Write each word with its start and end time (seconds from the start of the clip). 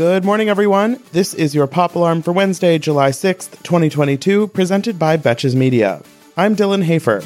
Good 0.00 0.24
morning, 0.24 0.48
everyone. 0.48 0.98
This 1.12 1.34
is 1.34 1.54
your 1.54 1.66
Pop 1.66 1.94
Alarm 1.94 2.22
for 2.22 2.32
Wednesday, 2.32 2.78
July 2.78 3.10
6th, 3.10 3.62
2022, 3.64 4.46
presented 4.46 4.98
by 4.98 5.18
Betches 5.18 5.54
Media. 5.54 6.00
I'm 6.38 6.56
Dylan 6.56 6.82
Hafer. 6.82 7.18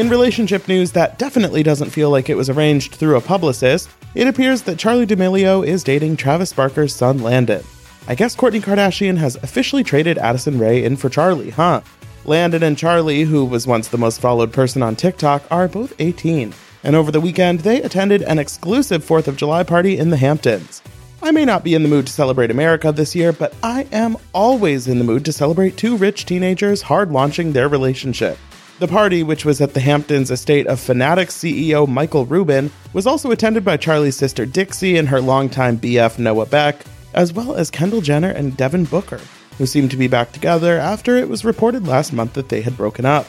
In 0.00 0.08
relationship 0.08 0.66
news 0.66 0.92
that 0.92 1.18
definitely 1.18 1.62
doesn't 1.62 1.90
feel 1.90 2.08
like 2.08 2.30
it 2.30 2.38
was 2.38 2.48
arranged 2.48 2.94
through 2.94 3.18
a 3.18 3.20
publicist, 3.20 3.90
it 4.14 4.26
appears 4.26 4.62
that 4.62 4.78
Charli 4.78 5.06
D'Amelio 5.06 5.62
is 5.62 5.84
dating 5.84 6.16
Travis 6.16 6.54
Barker's 6.54 6.94
son 6.94 7.18
Landon. 7.18 7.62
I 8.08 8.14
guess 8.14 8.34
Kourtney 8.34 8.62
Kardashian 8.62 9.18
has 9.18 9.36
officially 9.42 9.84
traded 9.84 10.16
Addison 10.16 10.58
Rae 10.58 10.82
in 10.82 10.96
for 10.96 11.10
Charli, 11.10 11.50
huh? 11.50 11.82
Landon 12.24 12.62
and 12.62 12.78
Charli, 12.78 13.26
who 13.26 13.44
was 13.44 13.66
once 13.66 13.88
the 13.88 13.98
most 13.98 14.22
followed 14.22 14.54
person 14.54 14.82
on 14.82 14.96
TikTok, 14.96 15.42
are 15.50 15.68
both 15.68 15.92
18. 15.98 16.54
And 16.84 16.94
over 16.94 17.10
the 17.10 17.20
weekend, 17.20 17.60
they 17.60 17.80
attended 17.82 18.22
an 18.22 18.38
exclusive 18.38 19.02
4th 19.02 19.26
of 19.26 19.38
July 19.38 19.62
party 19.62 19.98
in 19.98 20.10
the 20.10 20.18
Hamptons. 20.18 20.82
I 21.22 21.30
may 21.30 21.46
not 21.46 21.64
be 21.64 21.74
in 21.74 21.82
the 21.82 21.88
mood 21.88 22.06
to 22.06 22.12
celebrate 22.12 22.50
America 22.50 22.92
this 22.92 23.14
year, 23.14 23.32
but 23.32 23.54
I 23.62 23.88
am 23.90 24.18
always 24.34 24.86
in 24.86 24.98
the 24.98 25.04
mood 25.04 25.24
to 25.24 25.32
celebrate 25.32 25.78
two 25.78 25.96
rich 25.96 26.26
teenagers 26.26 26.82
hard 26.82 27.10
launching 27.10 27.52
their 27.52 27.70
relationship. 27.70 28.36
The 28.80 28.88
party, 28.88 29.22
which 29.22 29.46
was 29.46 29.62
at 29.62 29.72
the 29.72 29.80
Hamptons 29.80 30.30
estate 30.30 30.66
of 30.66 30.78
Fanatics 30.78 31.34
CEO 31.34 31.88
Michael 31.88 32.26
Rubin, 32.26 32.70
was 32.92 33.06
also 33.06 33.30
attended 33.30 33.64
by 33.64 33.78
Charli's 33.78 34.16
sister 34.16 34.44
Dixie 34.44 34.98
and 34.98 35.08
her 35.08 35.22
longtime 35.22 35.78
BF 35.78 36.18
Noah 36.18 36.44
Beck, 36.44 36.84
as 37.14 37.32
well 37.32 37.54
as 37.54 37.70
Kendall 37.70 38.02
Jenner 38.02 38.30
and 38.30 38.56
Devin 38.58 38.84
Booker, 38.84 39.20
who 39.56 39.64
seemed 39.64 39.90
to 39.92 39.96
be 39.96 40.08
back 40.08 40.32
together 40.32 40.76
after 40.76 41.16
it 41.16 41.30
was 41.30 41.46
reported 41.46 41.86
last 41.86 42.12
month 42.12 42.34
that 42.34 42.50
they 42.50 42.60
had 42.60 42.76
broken 42.76 43.06
up. 43.06 43.26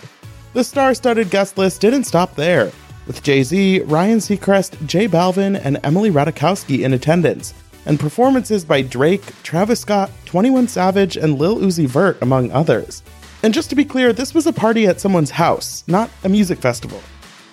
The 0.52 0.64
star 0.66 0.94
studded 0.94 1.30
guest 1.30 1.58
list 1.58 1.80
didn't 1.80 2.06
stop 2.06 2.36
there, 2.36 2.74
with 3.08 3.24
Jay 3.24 3.44
Z, 3.44 3.82
Ryan 3.82 4.20
Seacrest, 4.20 4.86
J 4.86 5.08
Balvin, 5.08 5.60
and 5.64 5.80
Emily 5.84 6.12
Ratajkowski 6.12 6.84
in 6.84 6.94
attendance, 6.94 7.54
and 7.86 8.00
performances 8.00 8.66
by 8.66 8.82
Drake, 8.82 9.24
Travis 9.44 9.80
Scott, 9.80 10.12
21 10.26 10.68
Savage, 10.68 11.18
and 11.18 11.38
Lil 11.38 11.58
Uzi 11.58 11.88
Vert, 11.88 12.18
among 12.22 12.52
others. 12.52 13.04
And 13.44 13.54
just 13.54 13.70
to 13.70 13.76
be 13.76 13.86
clear, 13.86 14.12
this 14.12 14.34
was 14.34 14.48
a 14.48 14.54
party 14.54 14.88
at 14.88 15.00
someone's 15.00 15.30
house, 15.30 15.84
not 15.88 16.10
a 16.24 16.30
music 16.30 16.60
festival. 16.60 17.02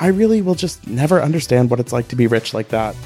I 0.01 0.09
really 0.09 0.43
will 0.43 0.55
just 0.55 0.87
never 0.87 1.23
understand 1.23 1.71
what 1.71 1.81
it's 1.81 1.93
like 1.93 2.09
to 2.09 2.17
be 2.17 2.27
rich 2.27 2.55
like 2.55 2.69
that. 2.69 2.97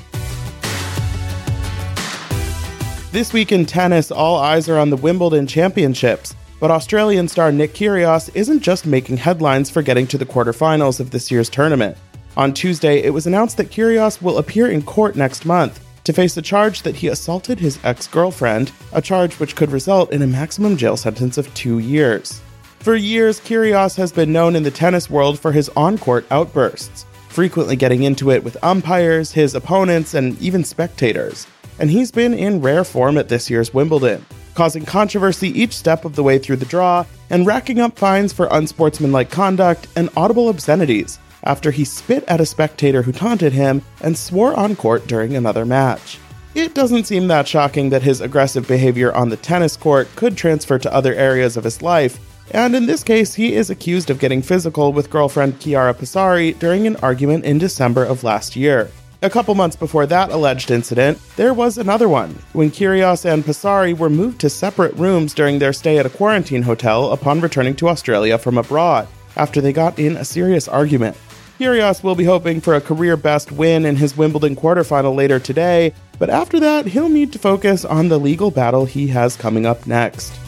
This 3.12 3.33
week 3.33 3.51
in 3.51 3.67
tennis, 3.67 4.11
all 4.11 4.37
eyes 4.37 4.69
are 4.69 4.78
on 4.78 4.91
the 4.91 4.97
Wimbledon 4.97 5.47
Championships, 5.47 6.37
but 6.61 6.71
Australian 6.71 7.28
star 7.28 7.51
Nick 7.51 7.75
Kyrgios 7.75 8.31
isn't 8.34 8.61
just 8.61 8.87
making 8.87 9.17
headlines 9.17 9.71
for 9.71 9.83
getting 9.83 10.06
to 10.06 10.19
the 10.19 10.27
quarterfinals 10.27 11.01
of 11.01 11.11
this 11.11 11.31
year's 11.31 11.51
tournament. 11.51 11.97
On 12.37 12.53
Tuesday, 12.53 13.03
it 13.03 13.15
was 13.15 13.27
announced 13.27 13.56
that 13.56 13.70
Kyrgios 13.70 14.20
will 14.20 14.37
appear 14.37 14.70
in 14.70 14.83
court 14.83 15.17
next 15.17 15.47
month 15.47 15.83
to 16.05 16.12
face 16.12 16.37
a 16.37 16.43
charge 16.43 16.83
that 16.83 16.95
he 16.95 17.09
assaulted 17.09 17.59
his 17.59 17.78
ex 17.83 18.06
girlfriend, 18.06 18.73
a 18.93 19.01
charge 19.01 19.41
which 19.41 19.56
could 19.56 19.73
result 19.73 20.12
in 20.12 20.20
a 20.20 20.27
maximum 20.27 20.77
jail 20.77 20.98
sentence 20.98 21.39
of 21.39 21.53
two 21.55 21.78
years. 21.78 22.43
For 22.81 22.95
years, 22.95 23.41
Kyrgios 23.41 23.97
has 23.97 24.12
been 24.12 24.33
known 24.33 24.55
in 24.55 24.62
the 24.62 24.70
tennis 24.70 25.09
world 25.09 25.39
for 25.39 25.51
his 25.51 25.70
on 25.70 25.97
court 25.97 26.27
outbursts, 26.31 27.06
frequently 27.31 27.75
getting 27.75 28.03
into 28.03 28.31
it 28.31 28.45
with 28.45 28.62
umpires, 28.62 29.33
his 29.33 29.55
opponents, 29.55 30.12
and 30.12 30.39
even 30.39 30.62
spectators. 30.62 31.47
And 31.78 31.91
he's 31.91 32.11
been 32.11 32.34
in 32.34 32.61
rare 32.61 32.84
form 32.84 33.17
at 33.17 33.31
this 33.31 33.48
year's 33.48 33.73
Wimbledon, 33.73 34.27
causing 34.55 34.84
controversy 34.84 35.48
each 35.59 35.73
step 35.73 36.05
of 36.05 36.15
the 36.15 36.23
way 36.23 36.39
through 36.39 36.56
the 36.56 36.67
draw 36.67 37.06
and 37.31 37.47
racking 37.47 37.81
up 37.81 37.98
fines 37.98 38.34
for 38.34 38.47
unsportsmanlike 38.50 39.31
conduct 39.31 39.89
and 39.97 40.11
audible 40.19 40.50
obscenities 40.50 41.19
after 41.47 41.71
he 41.71 41.85
spit 41.85 42.25
at 42.29 42.41
a 42.41 42.47
spectator 42.47 43.03
who 43.03 43.13
taunted 43.13 43.53
him 43.53 43.81
and 44.03 44.19
swore 44.19 44.55
on 44.55 44.77
court 44.77 45.07
during 45.07 45.35
another 45.35 45.65
match. 45.65 46.19
It 46.55 46.75
doesn't 46.75 47.05
seem 47.05 47.29
that 47.29 47.47
shocking 47.47 47.91
that 47.91 48.03
his 48.03 48.21
aggressive 48.21 48.67
behavior 48.67 49.15
on 49.15 49.29
the 49.29 49.37
tennis 49.37 49.77
court 49.77 50.09
could 50.17 50.37
transfer 50.37 50.79
to 50.79 50.93
other 50.93 51.15
areas 51.15 51.56
of 51.56 51.65
his 51.65 51.83
life, 51.83 52.19
and 52.53 52.75
in 52.75 52.87
this 52.87 53.03
case, 53.03 53.35
he 53.35 53.55
is 53.55 53.71
accused 53.71 54.09
of 54.11 54.19
getting 54.19 54.41
physical 54.43 54.93
with 54.93 55.11
girlfriend 55.11 55.61
Chiara 55.61 55.93
Passari 55.93 56.59
during 56.59 56.87
an 56.87 56.97
argument 56.97 57.45
in 57.45 57.59
December 57.59 58.05
of 58.05 58.25
last 58.25 58.56
year. 58.56 58.91
A 59.23 59.31
couple 59.31 59.55
months 59.55 59.77
before 59.77 60.06
that 60.06 60.31
alleged 60.31 60.71
incident, 60.71 61.19
there 61.37 61.55
was 61.55 61.79
another 61.79 62.09
one, 62.09 62.39
when 62.53 62.71
Kyrgios 62.71 63.25
and 63.25 63.45
Passari 63.45 63.97
were 63.97 64.11
moved 64.11 64.41
to 64.41 64.51
separate 64.51 64.95
rooms 64.95 65.35
during 65.35 65.59
their 65.59 65.73
stay 65.73 65.99
at 65.99 66.06
a 66.06 66.11
quarantine 66.11 66.62
hotel 66.62 67.12
upon 67.12 67.41
returning 67.41 67.75
to 67.77 67.89
Australia 67.89 68.39
from 68.39 68.59
abroad, 68.59 69.09
after 69.37 69.61
they 69.61 69.73
got 69.73 69.99
in 69.99 70.17
a 70.17 70.25
serious 70.25 70.69
argument. 70.69 71.17
Kyrgios 71.59 72.03
will 72.03 72.15
be 72.15 72.25
hoping 72.25 72.61
for 72.61 72.75
a 72.75 72.83
career 72.83 73.17
best 73.17 73.50
win 73.50 73.87
in 73.87 73.97
his 73.97 74.15
Wimbledon 74.15 74.55
quarterfinal 74.55 75.15
later 75.15 75.39
today, 75.39 75.94
but 76.19 76.28
after 76.28 76.61
that, 76.61 76.84
he'll 76.84 77.09
need 77.09 77.33
to 77.33 77.39
focus 77.39 77.83
on 77.83 78.09
the 78.09 78.19
legal 78.19 78.50
battle 78.50 78.84
he 78.84 79.06
has 79.06 79.37
coming 79.37 79.65
up 79.65 79.87
next. 79.87 80.39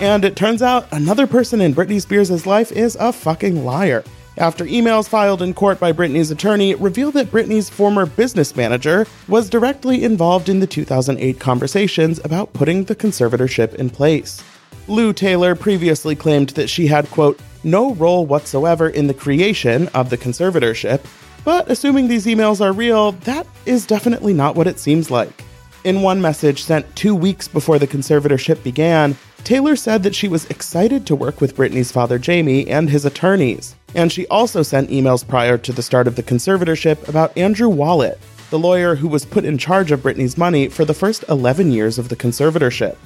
And 0.00 0.24
it 0.24 0.36
turns 0.36 0.62
out 0.62 0.86
another 0.92 1.26
person 1.26 1.60
in 1.60 1.74
Britney 1.74 2.00
Spears' 2.00 2.46
life 2.46 2.70
is 2.70 2.96
a 3.00 3.12
fucking 3.12 3.64
liar. 3.64 4.04
After 4.36 4.64
emails 4.64 5.08
filed 5.08 5.42
in 5.42 5.52
court 5.52 5.80
by 5.80 5.92
Britney's 5.92 6.30
attorney 6.30 6.76
reveal 6.76 7.10
that 7.10 7.32
Britney's 7.32 7.68
former 7.68 8.06
business 8.06 8.54
manager 8.54 9.08
was 9.26 9.50
directly 9.50 10.04
involved 10.04 10.48
in 10.48 10.60
the 10.60 10.68
2008 10.68 11.40
conversations 11.40 12.20
about 12.22 12.52
putting 12.52 12.84
the 12.84 12.94
conservatorship 12.94 13.74
in 13.74 13.90
place. 13.90 14.40
Lou 14.86 15.12
Taylor 15.12 15.56
previously 15.56 16.14
claimed 16.14 16.50
that 16.50 16.70
she 16.70 16.86
had, 16.86 17.10
quote, 17.10 17.40
no 17.64 17.94
role 17.94 18.26
whatsoever 18.26 18.88
in 18.88 19.06
the 19.06 19.14
creation 19.14 19.88
of 19.88 20.10
the 20.10 20.18
conservatorship, 20.18 21.00
but 21.44 21.70
assuming 21.70 22.08
these 22.08 22.26
emails 22.26 22.60
are 22.60 22.72
real, 22.72 23.12
that 23.12 23.46
is 23.66 23.86
definitely 23.86 24.34
not 24.34 24.54
what 24.54 24.66
it 24.66 24.78
seems 24.78 25.10
like. 25.10 25.44
In 25.84 26.02
one 26.02 26.20
message 26.20 26.62
sent 26.62 26.94
two 26.96 27.14
weeks 27.14 27.48
before 27.48 27.78
the 27.78 27.86
conservatorship 27.86 28.62
began, 28.62 29.16
Taylor 29.44 29.76
said 29.76 30.02
that 30.02 30.14
she 30.14 30.28
was 30.28 30.44
excited 30.46 31.06
to 31.06 31.16
work 31.16 31.40
with 31.40 31.56
Britney's 31.56 31.92
father 31.92 32.18
Jamie 32.18 32.68
and 32.68 32.90
his 32.90 33.04
attorneys, 33.04 33.76
and 33.94 34.12
she 34.12 34.26
also 34.26 34.62
sent 34.62 34.90
emails 34.90 35.26
prior 35.26 35.56
to 35.56 35.72
the 35.72 35.82
start 35.82 36.06
of 36.06 36.16
the 36.16 36.22
conservatorship 36.22 37.08
about 37.08 37.36
Andrew 37.38 37.68
Wallet, 37.68 38.18
the 38.50 38.58
lawyer 38.58 38.94
who 38.96 39.08
was 39.08 39.24
put 39.24 39.44
in 39.44 39.56
charge 39.56 39.92
of 39.92 40.00
Britney's 40.00 40.36
money 40.36 40.68
for 40.68 40.84
the 40.84 40.94
first 40.94 41.24
11 41.28 41.70
years 41.70 41.98
of 41.98 42.08
the 42.08 42.16
conservatorship. 42.16 42.96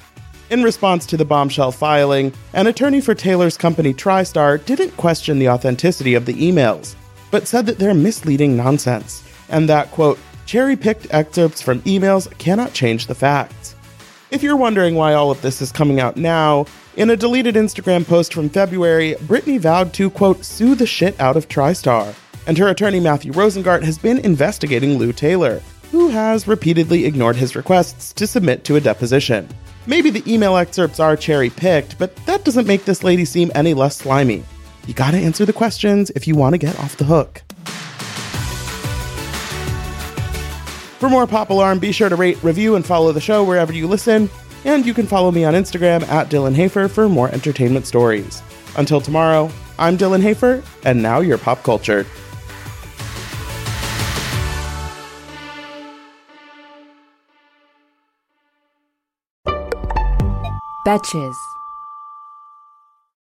In 0.53 0.61
response 0.61 1.07
to 1.07 1.17
the 1.17 1.25
bombshell 1.25 1.71
filing, 1.71 2.31
an 2.53 2.67
attorney 2.67 3.01
for 3.01 3.15
Taylor's 3.15 3.57
company 3.57 3.91
TriStar 3.91 4.63
didn't 4.63 4.95
question 4.97 5.39
the 5.39 5.49
authenticity 5.49 6.13
of 6.13 6.27
the 6.27 6.35
emails, 6.35 6.93
but 7.31 7.47
said 7.47 7.65
that 7.65 7.79
they're 7.79 7.95
misleading 7.95 8.55
nonsense, 8.55 9.27
and 9.49 9.67
that, 9.67 9.89
quote, 9.89 10.19
cherry 10.45 10.75
picked 10.75 11.11
excerpts 11.11 11.59
from 11.59 11.81
emails 11.81 12.29
cannot 12.37 12.71
change 12.71 13.07
the 13.07 13.15
facts. 13.15 13.73
If 14.29 14.43
you're 14.43 14.55
wondering 14.55 14.93
why 14.93 15.15
all 15.15 15.31
of 15.31 15.41
this 15.41 15.59
is 15.59 15.71
coming 15.71 15.99
out 15.99 16.17
now, 16.17 16.67
in 16.97 17.09
a 17.09 17.17
deleted 17.17 17.55
Instagram 17.55 18.05
post 18.05 18.31
from 18.31 18.47
February, 18.47 19.15
Britney 19.21 19.59
vowed 19.59 19.91
to, 19.93 20.11
quote, 20.11 20.45
sue 20.45 20.75
the 20.75 20.85
shit 20.85 21.19
out 21.19 21.35
of 21.35 21.49
TriStar. 21.49 22.13
And 22.45 22.59
her 22.59 22.67
attorney 22.67 22.99
Matthew 22.99 23.31
Rosengart 23.31 23.81
has 23.81 23.97
been 23.97 24.19
investigating 24.19 24.99
Lou 24.99 25.13
Taylor, 25.13 25.63
who 25.89 26.09
has 26.09 26.47
repeatedly 26.47 27.05
ignored 27.05 27.37
his 27.37 27.55
requests 27.55 28.13
to 28.13 28.27
submit 28.27 28.63
to 28.65 28.75
a 28.75 28.81
deposition. 28.81 29.49
Maybe 29.85 30.09
the 30.09 30.23
email 30.33 30.55
excerpts 30.55 30.99
are 30.99 31.17
cherry 31.17 31.49
picked, 31.49 31.99
but 31.99 32.15
that 32.25 32.45
doesn't 32.45 32.67
make 32.67 32.85
this 32.85 33.03
lady 33.03 33.25
seem 33.25 33.51
any 33.53 33.73
less 33.73 33.97
slimy. 33.97 34.43
You 34.87 34.93
gotta 34.93 35.17
answer 35.17 35.45
the 35.45 35.53
questions 35.53 36.09
if 36.11 36.27
you 36.27 36.35
wanna 36.35 36.57
get 36.57 36.79
off 36.79 36.95
the 36.95 37.03
hook. 37.03 37.41
For 40.99 41.09
more 41.09 41.27
Pop 41.27 41.49
Alarm, 41.49 41.79
be 41.79 41.91
sure 41.91 42.07
to 42.07 42.15
rate, 42.15 42.41
review, 42.41 42.75
and 42.75 42.85
follow 42.85 43.11
the 43.11 43.19
show 43.19 43.43
wherever 43.43 43.73
you 43.73 43.87
listen. 43.87 44.29
And 44.63 44.85
you 44.85 44.93
can 44.93 45.05
follow 45.05 45.31
me 45.31 45.43
on 45.43 45.53
Instagram 45.53 46.07
at 46.07 46.29
Dylan 46.29 46.55
Hafer 46.55 46.87
for 46.87 47.09
more 47.09 47.29
entertainment 47.31 47.85
stories. 47.85 48.41
Until 48.77 49.01
tomorrow, 49.01 49.51
I'm 49.77 49.97
Dylan 49.97 50.21
Hafer, 50.21 50.63
and 50.85 51.03
now 51.03 51.19
you're 51.19 51.37
pop 51.37 51.61
culture. 51.63 52.05
Betches. 60.83 61.52